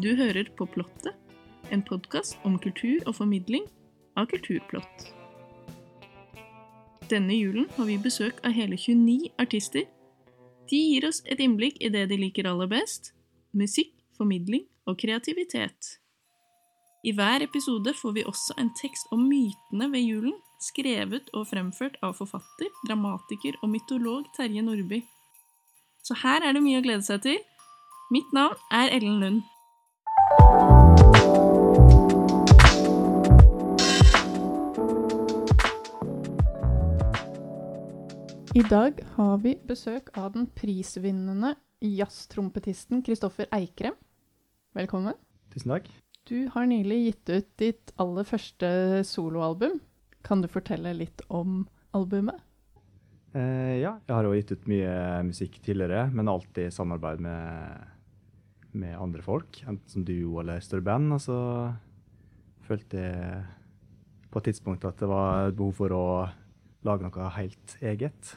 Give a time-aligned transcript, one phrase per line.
[0.00, 1.14] Du hører på Plottet,
[1.70, 3.66] en podkast om kultur og formidling
[4.16, 5.10] av kulturplott.
[7.10, 9.84] Denne julen har vi besøk av hele 29 artister.
[10.70, 13.12] De gir oss et innblikk i det de liker aller best
[13.52, 15.96] musikk, formidling og kreativitet.
[17.04, 21.96] I hver episode får vi også en tekst om mytene ved julen, skrevet og fremført
[22.04, 25.00] av forfatter, dramatiker og mytolog Terje Nordby.
[26.04, 27.40] Så her er det mye å glede seg til.
[28.12, 29.42] Mitt navn er Ellen Lund.
[38.50, 43.94] I dag har vi besøk av den prisvinnende jazztrompetisten Kristoffer Eikrem.
[44.76, 45.14] Velkommen.
[45.54, 45.86] Tusen takk.
[46.28, 48.68] Du har nylig gitt ut ditt aller første
[49.06, 49.78] soloalbum.
[50.26, 51.64] Kan du fortelle litt om
[51.96, 52.40] albumet?
[53.30, 54.94] Eh, ja, jeg har jo gitt ut mye
[55.28, 57.86] musikk tidligere, men alltid i samarbeid med,
[58.74, 59.62] med andre folk.
[59.66, 61.14] Enten som duo eller større band.
[61.14, 61.38] Og så
[62.66, 63.40] følte jeg
[64.30, 66.04] på et tidspunkt at det var behov for å
[66.86, 68.34] lage noe helt eget.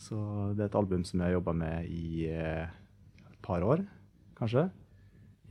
[0.00, 0.18] Så
[0.56, 2.68] det er et album som jeg har jobba med i eh,
[3.30, 3.84] et par år,
[4.38, 4.66] kanskje,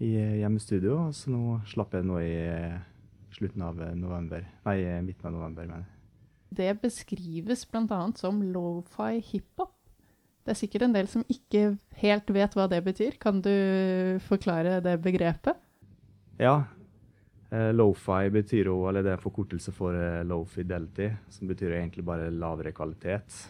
[0.03, 1.07] i hjemmestudio.
[1.15, 2.81] Så nå slapp jeg nå i eh,
[3.41, 4.45] slutten av november.
[4.67, 5.97] Nei, midten av november, mener jeg.
[6.61, 8.01] Det beskrives bl.a.
[8.19, 9.73] som lofi hiphop.
[10.41, 13.17] Det er sikkert en del som ikke helt vet hva det betyr.
[13.21, 13.53] Kan du
[14.25, 15.59] forklare det begrepet?
[16.41, 16.63] Ja,
[17.51, 19.91] Uh, Lofi betyr jo, eller det er en forkortelse for
[20.23, 23.41] low fidelity, som betyr egentlig bare lavere kvalitet.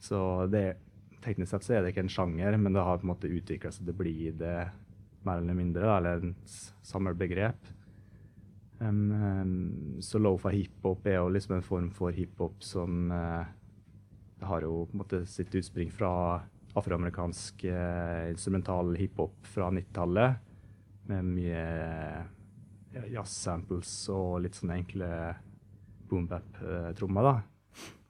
[0.00, 0.78] Så det,
[1.20, 3.74] teknisk sett så er det ikke en sjanger, men det har på en måte utvikla
[3.74, 4.54] seg til å bli det
[5.26, 7.68] mer eller mindre, eller et samlebegrep.
[8.78, 13.46] Um, um, så lofa hiphop er jo liksom en form for hiphop som uh,
[14.44, 16.42] har jo på en måte sitt utspring fra
[16.76, 17.62] afroamerikansk
[18.28, 20.42] instrumental hiphop fra 90-tallet,
[21.08, 21.62] med mye
[23.14, 25.08] jazz-samples og litt sånne enkle
[26.10, 27.24] boom-bap-trommer.
[27.24, 27.36] da.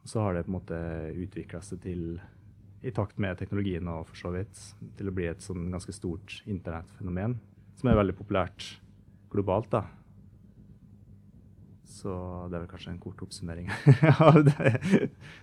[0.03, 0.81] Og så har det på en måte
[1.15, 2.03] utvikla seg til,
[2.83, 4.59] i takt med teknologien og for så vidt,
[4.98, 7.38] til å bli et sånn ganske stort internettfenomen,
[7.78, 8.69] som er veldig populært
[9.31, 9.71] globalt.
[9.71, 9.84] da.
[11.86, 12.12] Så
[12.50, 13.69] det er vel kanskje en kort oppsummering
[14.26, 14.72] av det,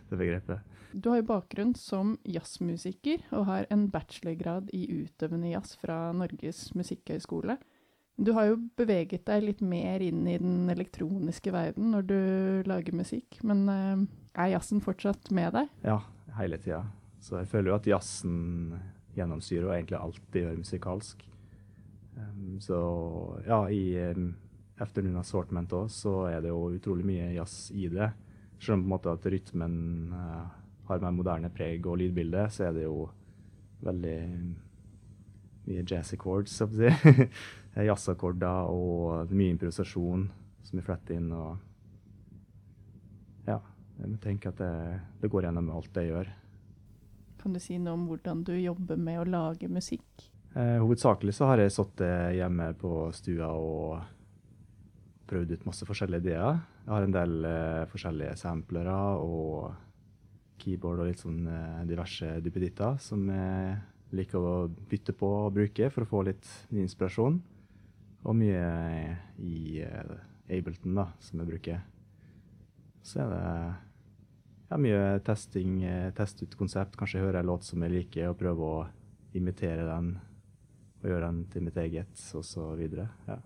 [0.10, 0.80] det begrepet.
[0.94, 6.68] Du har jo bakgrunn som jazzmusiker og har en bachelorgrad i utøvende jazz fra Norges
[6.78, 7.58] musikkhøgskole.
[8.22, 12.20] Du har jo beveget deg litt mer inn i den elektroniske verden når du
[12.70, 14.04] lager musikk, men uh,
[14.38, 15.72] er jazzen fortsatt med deg?
[15.82, 16.04] Ja,
[16.38, 16.84] hele tida.
[17.24, 18.36] Så jeg føler jo at jazzen
[19.18, 21.26] gjennomsyrer og egentlig alt de gjør musikalsk.
[22.14, 22.78] Um, så
[23.48, 24.34] ja, i um,
[24.82, 28.10] Afternoon Assortment òg, så er det jo utrolig mye jazz i det.
[28.58, 29.76] Selv om på en måte at rytmen
[30.14, 30.46] uh,
[30.88, 33.10] har mer moderne preg og lydbilde, så er det jo
[33.84, 34.18] veldig
[35.68, 36.90] mye jazzy chords, så å si.
[37.90, 40.28] jazzakkorder og mye improvisasjon
[40.64, 41.32] som er flettet inn.
[41.32, 41.58] og
[43.48, 43.60] Ja,
[44.00, 44.74] jeg tenker at det,
[45.22, 46.32] det går gjennom alt jeg gjør.
[47.44, 50.30] Kan du si noe om hvordan du jobber med å lage musikk?
[50.54, 54.04] Eh, hovedsakelig så har jeg sittet hjemme på stua og
[55.34, 56.60] prøvd ut masse forskjellige ideer.
[56.84, 59.74] Jeg har en del eh, forskjellige samplere og
[60.62, 63.80] keyboard og litt sånn eh, diverse duppeditter som jeg
[64.14, 67.40] liker å bytte på og bruke for å få litt ny inspirasjon.
[68.24, 68.68] Og mye
[69.44, 70.14] i uh,
[70.48, 71.82] Ableton, da, som jeg bruker.
[73.04, 73.48] Så er det
[74.70, 76.96] ja, mye testing, test teste ut konsept.
[77.00, 78.78] Kanskje høre en låt som jeg liker, og prøve å
[79.36, 80.14] imitere den.
[81.02, 83.10] Og gjøre den til mitt eget, og så videre.
[83.28, 83.42] Ja.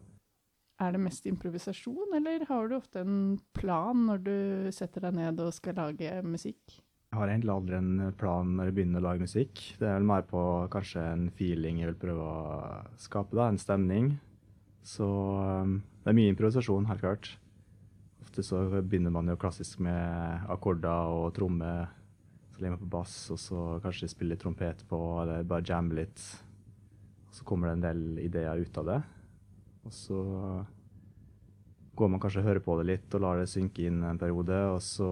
[0.78, 4.36] Er det mest improvisasjon, eller har du ofte en plan når du
[4.76, 6.78] setter deg ned og skal lage musikk?
[7.08, 9.62] Jeg har egentlig aldri en plan når jeg begynner å lage musikk.
[9.80, 12.38] Det er vel mer på kanskje en feeling jeg vil prøve å
[13.02, 14.12] skape, da, en stemning.
[14.86, 17.32] Så um, det er mye improvisasjon, helt klart.
[18.22, 21.74] Ofte så begynner man jo klassisk med akkorder og tromme.
[22.54, 25.98] Så legger man på bass, og så kanskje spille litt trompet på, eller bare jamme
[25.98, 26.22] litt.
[27.34, 29.02] Så kommer det en del ideer ut av det.
[29.88, 30.20] Og så
[31.98, 34.58] går man kanskje og hører på det litt og lar det synke inn en periode,
[34.70, 35.10] og så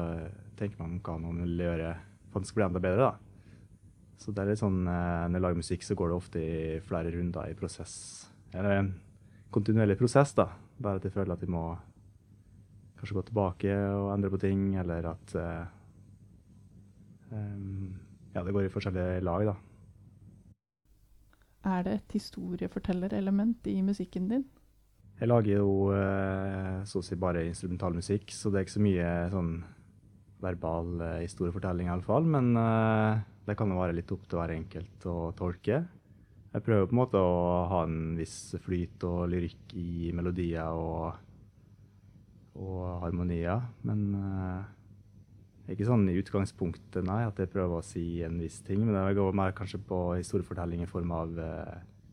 [0.00, 0.28] eh,
[0.58, 1.92] tenker man hva man vil gjøre
[2.30, 3.12] for at det skal bli enda bedre, da.
[4.16, 6.80] Så det er litt sånn, eh, Når jeg lager musikk, så går det ofte i
[6.84, 7.94] flere runder i prosess.
[8.56, 8.90] Eller en
[9.54, 10.48] kontinuerlig prosess, da.
[10.80, 11.66] Bare at jeg føler at vi må
[12.96, 15.36] kanskje gå tilbake og endre på ting, eller at
[17.30, 17.92] um,
[18.32, 19.56] Ja, det går i forskjellige lag, da.
[21.66, 24.44] Er det et historiefortellerelement i musikken din?
[25.16, 29.10] Jeg lager jo uh, så å si bare instrumentalmusikk, så det er ikke så mye
[29.32, 29.52] sånn
[30.44, 32.28] verbal uh, historiefortelling, iallfall.
[32.28, 33.18] Men uh,
[33.48, 35.80] det kan jo være litt opp til hver enkelt å tolke.
[36.52, 41.16] Jeg prøver på en måte å ha en viss flyt og lyrikk i melodier og,
[42.60, 43.66] og harmonier.
[43.88, 44.06] Men
[45.72, 48.84] ikke sånn i utgangspunktet, nei, at jeg prøver å si en viss ting.
[48.86, 51.38] Men det går mer kanskje på historiefortelling i form av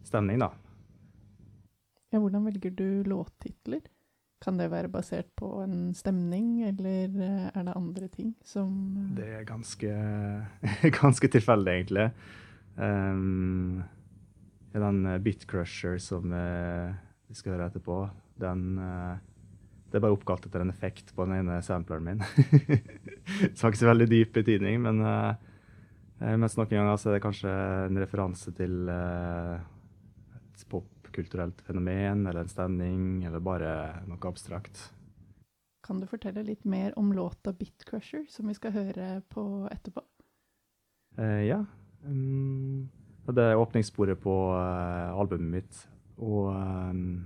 [0.07, 0.51] stemning, da.
[2.13, 3.81] Ja, hvordan velger du låttitler?
[4.43, 8.69] Kan det være basert på en stemning, eller eh, er det andre ting som
[8.99, 9.93] eh, Det er ganske,
[10.99, 12.09] ganske tilfeldig, egentlig.
[12.75, 13.81] Um,
[14.73, 17.97] den Bitcrusher som vi skal høre etterpå,
[18.41, 18.79] den
[19.93, 22.23] Det er bare oppkalt etter en effekt på den ene sampleren min.
[23.53, 25.03] Så har ikke så veldig dyp betydning, men
[26.17, 32.49] mens noen ganger så er det kanskje en referanse til et popkulturelt fenomen eller en
[32.49, 33.71] stemning, eller bare
[34.09, 34.81] noe abstrakt.
[35.83, 40.01] Kan du fortelle litt mer om låta 'Bitcrusher', som vi skal høre på etterpå?
[41.19, 41.65] Uh, ja.
[42.05, 42.89] Um,
[43.27, 45.81] det er åpningssporet på uh, albumet mitt.
[46.17, 47.25] Og um,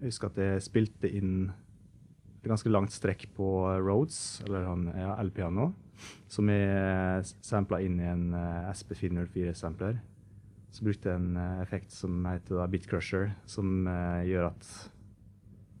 [0.00, 1.50] jeg husker at jeg spilte inn
[2.46, 3.48] ganske langt strekk på
[3.82, 5.72] Roads, eller han, ja, L-piano,
[6.30, 9.98] som jeg sampla inn i en uh, SP404-sampler.
[10.74, 14.68] Så brukte jeg en eh, effekt som heter Bitcrusher, som uh, gjør at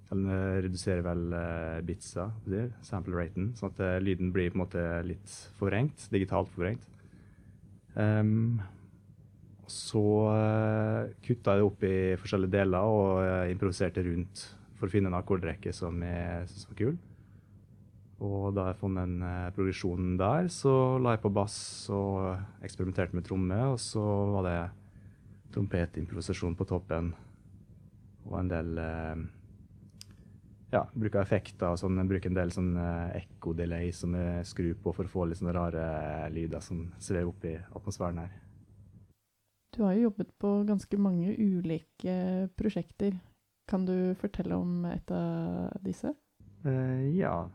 [0.08, 0.24] Den
[0.64, 2.30] reduserer vel uh, bitsa,
[2.80, 6.06] sample-raten, sånn at uh, lyden blir på en måte litt forvrengt.
[6.08, 6.86] Digitalt forvrengt.
[7.92, 8.62] Um,
[9.68, 10.00] så
[10.32, 14.46] uh, kutta jeg det opp i forskjellige deler og improviserte rundt
[14.78, 16.98] for å finne en akkordrekke som jeg syntes var kul.
[18.24, 21.58] Og da jeg fant den uh, progresjonen der, så la jeg på bass
[21.94, 23.58] og eksperimenterte med tromme.
[23.70, 24.02] Og så
[24.34, 24.58] var det
[25.54, 27.12] trompetimprovisasjon på toppen.
[28.26, 29.16] Og en del Ja,
[30.68, 31.96] Ja, bruker effekter og sånn.
[32.08, 35.54] Bruker en del sånn eh, ekko-delay som jeg skrur på for å få litt sånne
[35.56, 35.84] rare
[36.34, 38.34] lyder som svever opp i atmosfæren her.
[39.72, 43.16] Du har jo jobbet på ganske mange ulike prosjekter.
[43.68, 46.14] Kan du fortelle om et av disse?
[46.64, 47.48] Uh, ja.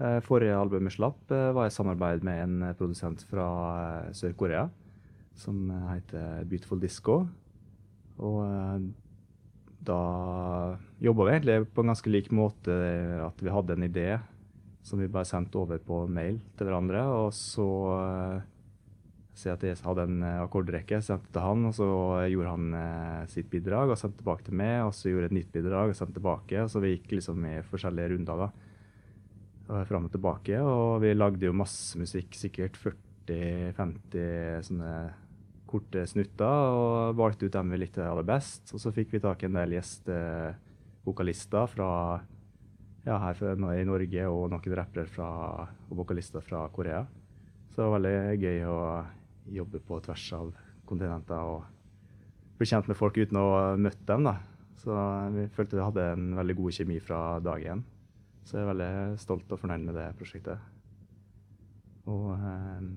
[0.00, 3.50] Uh, forrige albumet slapp, uh, var i samarbeid med en produsent fra
[4.16, 4.70] Sør-Korea
[5.38, 7.22] som heter Beautiful Disco.
[8.22, 8.84] Og eh,
[9.82, 10.02] da
[11.02, 12.76] jobba vi egentlig på en ganske lik måte.
[13.24, 14.08] At vi hadde en idé
[14.82, 17.04] som vi bare sendte over på mail til hverandre.
[17.24, 17.68] Og så
[19.34, 21.86] si at jeg hadde en akkordrekke, sendte til han, og så
[22.28, 24.74] gjorde han uh, sitt bidrag og sendte tilbake til meg.
[24.88, 26.66] Og så gjorde jeg et nytt bidrag og sendte tilbake.
[26.68, 28.50] Så vi gikk liksom i forskjellige runder da.
[29.88, 30.60] Fram og tilbake.
[30.60, 34.94] Og vi lagde jo masse musikk, sikkert 40-50 sånne
[35.72, 38.74] korte snutter og valgte ut dem vi likte aller best.
[38.74, 41.88] Og så fikk vi tak i en del gjestevokalister fra
[43.06, 43.40] ja, her
[43.72, 47.02] i Norge og noen rappere og vokalister fra Korea.
[47.72, 48.78] Så det var veldig gøy å
[49.50, 50.52] jobbe på tvers av
[50.88, 51.64] kontinenter og
[52.58, 54.26] bli kjent med folk uten å ha møtt dem.
[54.28, 54.36] da.
[54.82, 54.94] Så
[55.34, 57.82] vi følte vi hadde en veldig god kjemi fra dag én.
[58.42, 60.58] Så jeg er veldig stolt og fornøyd med det prosjektet.
[62.10, 62.88] Og eh,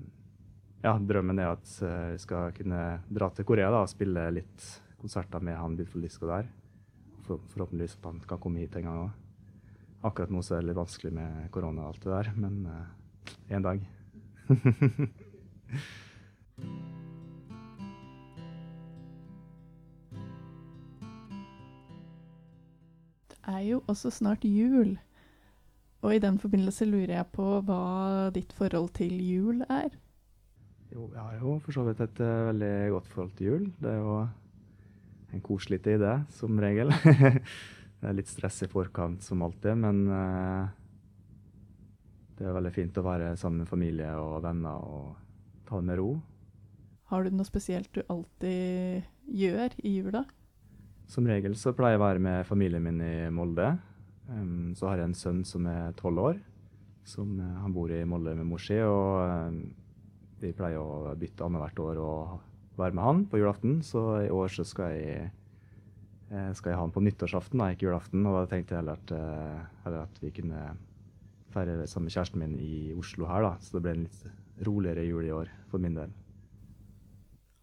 [0.82, 4.66] ja, drømmen er at eh, skal kunne dra til Korea da, og spille litt
[4.98, 6.50] konserter med han Beautiful Disco der.
[7.26, 9.22] For, forhåpentligvis at han kan komme hit en gang òg.
[10.06, 12.58] Akkurat nå så er det litt vanskelig med korona og alt det der, men
[13.50, 13.86] én uh, dag.
[23.48, 24.96] er jo også snart jul.
[26.04, 29.88] Og i den forbindelse lurer jeg på hva ditt forhold til jul er?
[30.92, 33.64] Jo, jeg har jo for så vidt et uh, veldig godt forhold til jul.
[33.82, 34.18] Det er jo
[35.34, 36.92] en koselig tid, det, som regel.
[38.00, 40.68] det er litt stress i forkant som alltid, men uh,
[42.38, 45.14] det er veldig fint å være sammen med familie og venner og
[45.66, 46.10] ta det med ro.
[47.10, 50.24] Har du noe spesielt du alltid gjør i jula?
[51.06, 53.70] Som regel så pleier jeg å være med familien min i Molde.
[54.26, 56.40] Um, så har jeg en sønn som er tolv år.
[57.06, 58.78] Som, uh, han bor i Molde med mor si.
[58.82, 59.60] og um,
[60.42, 62.34] vi pleier å bytte annethvert år og
[62.76, 65.30] være med han på julaften, så i år så skal jeg,
[66.28, 68.26] eh, skal jeg ha han på nyttårsaften, ikke julaften.
[68.28, 69.14] Og da tenkte jeg heller at,
[69.86, 70.66] heller at vi kunne
[71.54, 73.54] feire sammen med kjæresten min i Oslo her, da.
[73.64, 76.12] Så det ble en litt roligere jul i år for min del.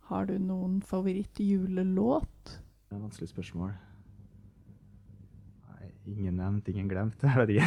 [0.09, 2.57] Har du noen favorittjulelåt?
[2.93, 3.71] Det er et vanskelig spørsmål.
[5.65, 7.23] Nei, ingen nevnt, ingen glemt.
[7.25, 7.65] Jeg vet ikke.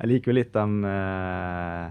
[0.00, 1.86] jeg liker jo litt dem eh,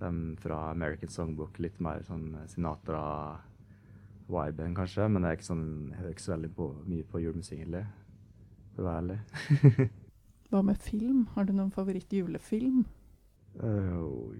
[0.00, 1.60] dem fra American Songbook.
[1.60, 5.04] Litt mer sånn Sinatra-viben, kanskje.
[5.12, 7.84] Men jeg sånn, jeg er ikke så veldig på, mye på julemusikk, egentlig.
[8.72, 9.20] For å være ærlig.
[10.48, 11.28] Hva med film?
[11.36, 12.88] Har du noen favoritt-julefilm?
[13.60, 14.32] Uh,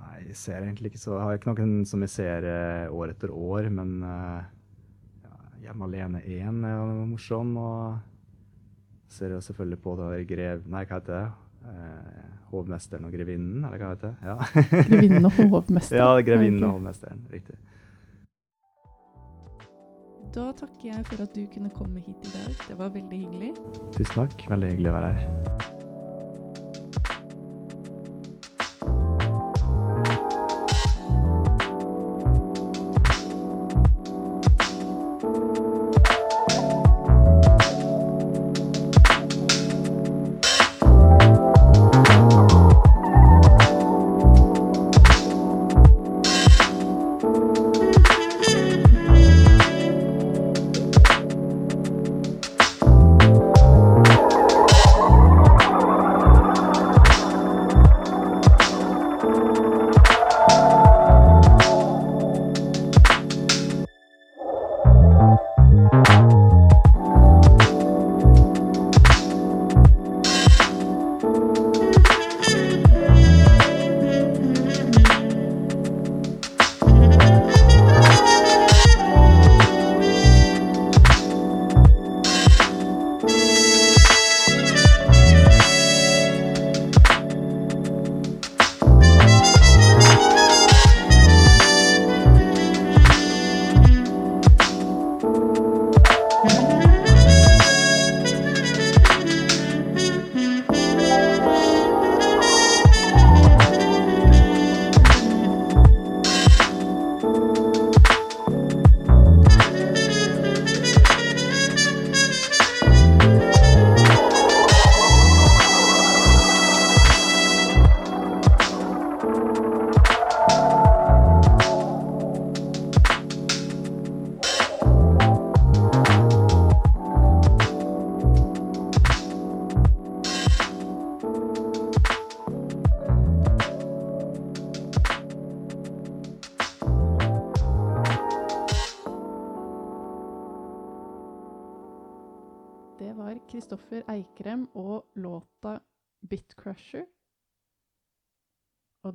[0.00, 3.06] nei, jeg ser egentlig ikke så Jeg har ikke noen som jeg ser uh, år
[3.12, 4.40] etter år, men uh,
[5.76, 7.56] ja, Hjemme alene 1 er jo morsom.
[7.56, 7.98] Og
[9.12, 10.64] ser jo selvfølgelig på det grev...
[10.66, 11.26] Nei, hva heter det?
[12.46, 14.16] hovmesteren og grevinnen, eller hva heter det?
[14.22, 14.36] Ja.
[14.90, 15.98] grevinnen og hovmesteren.
[15.98, 17.24] ja, grevinnen og hovmesteren.
[17.32, 17.58] Riktig.
[20.36, 22.60] Da takker jeg for at du kunne komme hit i dag.
[22.68, 23.54] Det var veldig hyggelig.
[23.96, 24.46] Tusen takk.
[24.52, 25.75] Veldig hyggelig å være her.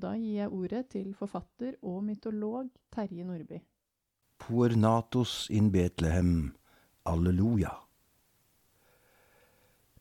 [0.01, 3.61] Da gir jeg ordet til forfatter og mytolog Terje Nordby.
[4.41, 6.53] Por natus in Betlehem,
[7.05, 7.75] alleluja.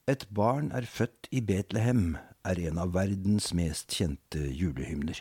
[0.08, 2.16] Et barn er født i Betlehem
[2.48, 5.20] er en av verdens mest kjente julehymner.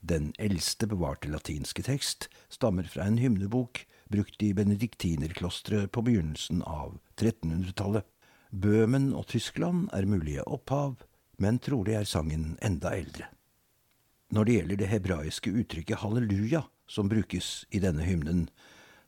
[0.00, 6.98] Den eldste bevarte latinske tekst stammer fra en hymnebok brukt i benediktinerklosteret på begynnelsen av
[7.20, 8.06] 1300-tallet.
[8.50, 10.96] Bøhmen og Tyskland er mulige opphav,
[11.38, 13.28] men trolig er sangen enda eldre.
[14.30, 18.48] Når det gjelder det hebraiske uttrykket halleluja, som brukes i denne hymnen,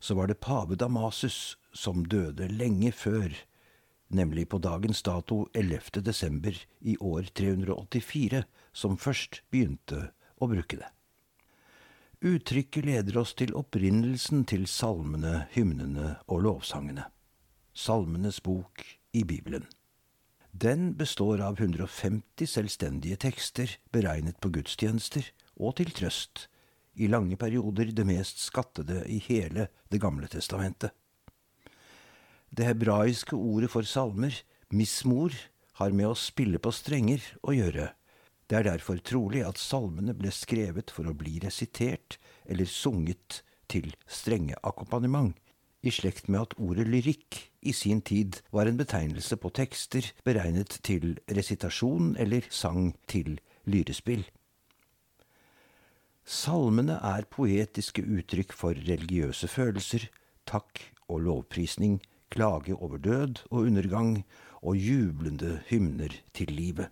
[0.02, 3.30] så var det pave Damasus som døde lenge før,
[4.10, 6.02] nemlig på dagens dato 11.
[6.02, 10.08] desember i år 384, som først begynte
[10.42, 10.90] å bruke det.
[12.22, 17.06] Uttrykket leder oss til opprinnelsen til salmene, hymnene og lovsangene.
[17.74, 18.82] Salmenes bok
[19.14, 19.66] i Bibelen.
[20.52, 25.24] Den består av 150 selvstendige tekster beregnet på gudstjenester
[25.56, 26.46] og til trøst,
[27.00, 30.92] i lange perioder det mest skattede i hele Det gamle testamentet.
[32.52, 34.34] Det hebraiske ordet for salmer,
[34.68, 35.32] mismor,
[35.80, 37.94] har med å spille på strenger å gjøre.
[38.44, 43.40] Det er derfor trolig at salmene ble skrevet for å bli resitert eller sunget
[43.72, 45.32] til strenge akkompagnement,
[45.80, 50.80] i slekt med at ordet lyrikk i sin tid var en betegnelse på tekster beregnet
[50.82, 53.38] til resitasjon eller sang til
[53.70, 54.24] lyrespill.
[56.22, 60.06] Salmene er poetiske uttrykk for religiøse følelser,
[60.46, 62.00] takk og lovprisning,
[62.30, 64.24] klage over død og undergang
[64.62, 66.90] og jublende hymner til livet.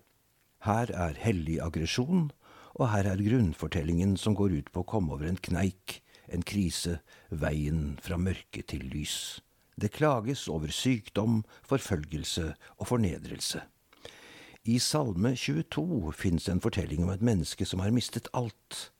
[0.67, 2.29] Her er hellig aggresjon,
[2.75, 6.01] og her er grunnfortellingen som går ut på å komme over en kneik,
[6.31, 6.99] en krise,
[7.31, 9.41] veien fra mørke til lys.
[9.81, 13.63] Det klages over sykdom, forfølgelse og fornedrelse.
[14.63, 18.91] I Salme 22 fins en fortelling om et menneske som har mistet alt.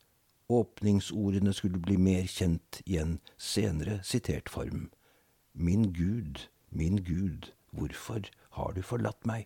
[0.49, 4.89] Åpningsordene skulle bli mer kjent i en senere sitert form.
[5.53, 8.25] Min Gud, min Gud, hvorfor
[8.57, 9.45] har du forlatt meg?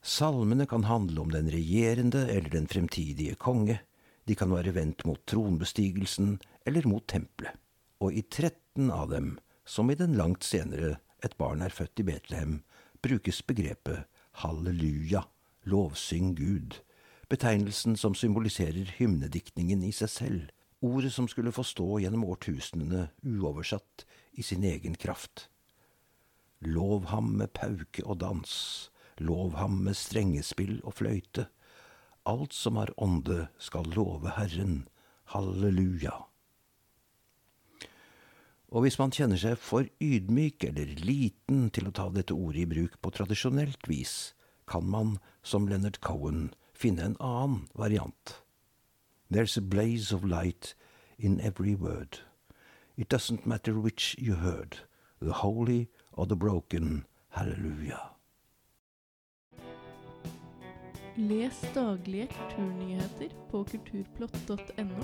[0.00, 3.82] Salmene kan handle om den regjerende eller den fremtidige konge,
[4.24, 7.52] de kan være vendt mot tronbestigelsen eller mot tempelet.
[8.00, 12.04] Og i 13 av dem, som i den langt senere Et barn er født i
[12.06, 12.60] Betlehem,
[13.02, 14.04] brukes begrepet
[14.38, 15.24] halleluja,
[15.66, 16.76] lovsyng Gud,
[17.28, 20.44] betegnelsen som symboliserer hymnediktningen i seg selv,
[20.78, 24.06] ordet som skulle få stå gjennom årtusenene uoversatt
[24.38, 25.48] i sin egen kraft.
[26.62, 28.54] Lov ham med pauke og dans,
[29.18, 31.48] lov ham med strengespill og fløyte.
[32.30, 34.86] Alt som har ånde skal love Herren,
[35.34, 36.27] halleluja.
[38.68, 42.68] Og hvis man kjenner seg for ydmyk eller liten til å ta dette ordet i
[42.68, 44.34] bruk på tradisjonelt vis,
[44.68, 48.42] kan man, som Leonard Cohen, finne en annen variant.
[49.30, 50.74] There's a blaze of light
[51.18, 52.20] in every word.
[52.96, 54.78] It doesn't matter which you heard,
[55.20, 58.17] the holy or the broken, hallelujah.
[61.18, 64.98] Les daglige kulturnyheter på kulturplott.no,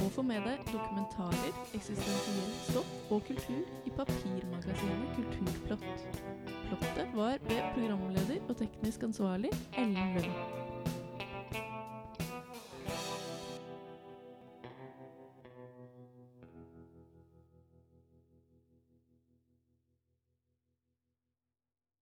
[0.00, 6.18] og få med deg dokumentarer, eksistensiell stoff og kultur i papirmagasinet Kulturplott.
[6.66, 10.75] Plottet var ved programleder og teknisk ansvarlig Ellen Lund.